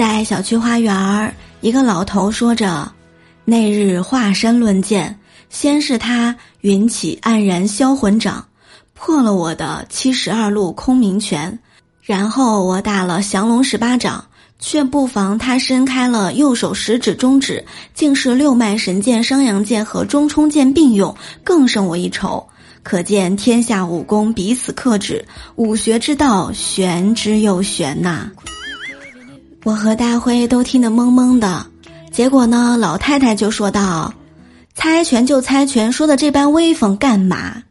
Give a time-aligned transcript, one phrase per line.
[0.00, 2.90] 在小区花园儿，一个老头说着
[3.44, 5.14] ：“那日华山论剑，
[5.50, 8.42] 先是他云起黯然销魂掌，
[8.94, 11.58] 破了我的七十二路空明拳，
[12.00, 14.24] 然后我打了降龙十八掌，
[14.58, 17.62] 却不妨他伸开了右手食指中指，
[17.92, 22.42] 竟是六脉神剑商阳剑和中冲剑并用，更胜我一筹。
[22.82, 25.22] 可见天下武功彼此克制，
[25.56, 28.30] 武学之道玄之又玄呐。”
[29.64, 31.66] 我和大辉都听得懵懵的。
[32.10, 34.12] 结果呢，老太太就说道：
[34.74, 37.62] 猜拳就猜拳，说的这般威风干嘛？